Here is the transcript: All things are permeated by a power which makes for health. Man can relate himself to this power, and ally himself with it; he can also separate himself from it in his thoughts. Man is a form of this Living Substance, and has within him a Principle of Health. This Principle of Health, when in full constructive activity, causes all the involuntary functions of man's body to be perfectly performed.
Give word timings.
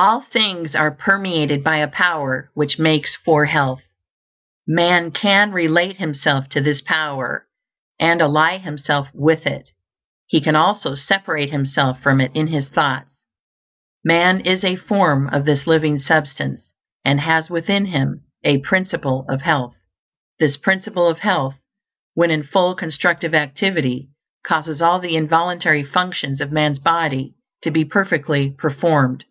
All 0.00 0.20
things 0.20 0.76
are 0.76 0.92
permeated 0.94 1.64
by 1.64 1.78
a 1.78 1.88
power 1.90 2.52
which 2.54 2.78
makes 2.78 3.16
for 3.24 3.46
health. 3.46 3.82
Man 4.64 5.10
can 5.10 5.50
relate 5.50 5.96
himself 5.96 6.48
to 6.50 6.60
this 6.60 6.80
power, 6.80 7.48
and 7.98 8.20
ally 8.22 8.58
himself 8.58 9.08
with 9.12 9.44
it; 9.44 9.70
he 10.28 10.40
can 10.40 10.54
also 10.54 10.94
separate 10.94 11.50
himself 11.50 12.00
from 12.00 12.20
it 12.20 12.30
in 12.32 12.46
his 12.46 12.68
thoughts. 12.68 13.08
Man 14.04 14.38
is 14.40 14.62
a 14.62 14.76
form 14.76 15.26
of 15.30 15.44
this 15.44 15.66
Living 15.66 15.98
Substance, 15.98 16.60
and 17.04 17.18
has 17.18 17.50
within 17.50 17.86
him 17.86 18.22
a 18.44 18.58
Principle 18.60 19.26
of 19.28 19.40
Health. 19.42 19.74
This 20.38 20.56
Principle 20.56 21.08
of 21.08 21.18
Health, 21.18 21.56
when 22.14 22.30
in 22.30 22.44
full 22.44 22.76
constructive 22.76 23.34
activity, 23.34 24.10
causes 24.44 24.80
all 24.80 25.00
the 25.00 25.16
involuntary 25.16 25.82
functions 25.82 26.40
of 26.40 26.52
man's 26.52 26.78
body 26.78 27.34
to 27.62 27.72
be 27.72 27.84
perfectly 27.84 28.48
performed. 28.56 29.24